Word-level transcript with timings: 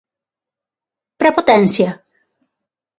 Prepotencia? 1.19 1.89